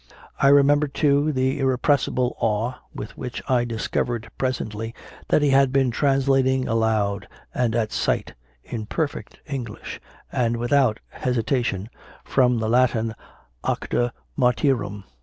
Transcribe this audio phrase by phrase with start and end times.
[0.39, 4.95] I remember, too, the irrepressible awe with which I discovered presently
[5.27, 8.33] that he had been translating aloud and at sight,
[8.63, 10.01] in perfect English
[10.31, 11.87] and without hesitation,
[12.23, 13.13] from the Latin
[13.63, 15.03] "Acta Martyrum."